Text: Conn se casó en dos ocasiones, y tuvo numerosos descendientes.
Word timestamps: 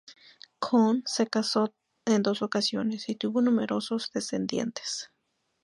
Conn 0.57 1.03
se 1.05 1.27
casó 1.27 1.75
en 2.07 2.23
dos 2.23 2.41
ocasiones, 2.41 3.07
y 3.07 3.13
tuvo 3.13 3.43
numerosos 3.43 4.09
descendientes. 4.11 5.11